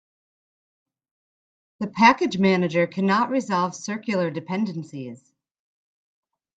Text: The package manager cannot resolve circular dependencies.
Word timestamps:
The 1.79 1.85
package 1.85 2.39
manager 2.39 2.87
cannot 2.87 3.29
resolve 3.29 3.75
circular 3.75 4.31
dependencies. 4.31 5.31